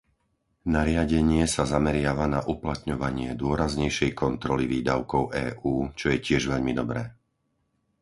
Nariadenie 0.75 1.43
sa 1.53 1.63
zameriava 1.73 2.25
na 2.35 2.39
uplatňovanie 2.53 3.29
dôraznejšej 3.43 4.11
kontroly 4.21 4.63
výdavkov 4.73 5.23
EÚ, 5.45 5.73
čo 5.99 6.05
je 6.11 6.17
tiež 6.25 6.43
veľmi 6.51 6.73
dobré. 6.81 7.01